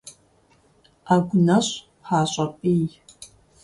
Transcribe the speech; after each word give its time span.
Ӏэгу 1.05 1.37
нэщӀ 1.45 1.73
пащӀэ 2.03 2.45
пӀий. 2.57 2.89